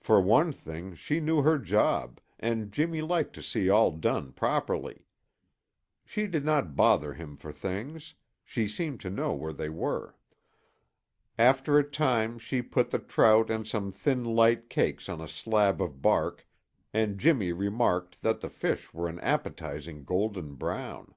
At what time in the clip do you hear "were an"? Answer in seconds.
18.92-19.20